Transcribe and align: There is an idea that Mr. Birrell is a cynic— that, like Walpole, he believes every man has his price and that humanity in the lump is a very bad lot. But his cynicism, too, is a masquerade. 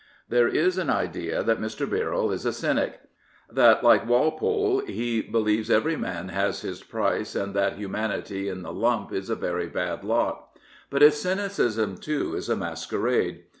There 0.29 0.47
is 0.47 0.79
an 0.79 0.89
idea 0.89 1.43
that 1.43 1.61
Mr. 1.61 1.87
Birrell 1.87 2.31
is 2.31 2.43
a 2.43 2.51
cynic— 2.51 3.01
that, 3.51 3.83
like 3.83 4.07
Walpole, 4.07 4.79
he 4.87 5.21
believes 5.21 5.69
every 5.69 5.95
man 5.95 6.29
has 6.29 6.61
his 6.61 6.81
price 6.81 7.35
and 7.35 7.53
that 7.53 7.73
humanity 7.73 8.49
in 8.49 8.63
the 8.63 8.73
lump 8.73 9.13
is 9.13 9.29
a 9.29 9.35
very 9.35 9.67
bad 9.67 10.03
lot. 10.03 10.57
But 10.89 11.03
his 11.03 11.21
cynicism, 11.21 11.97
too, 11.99 12.33
is 12.35 12.49
a 12.49 12.55
masquerade. 12.55 13.43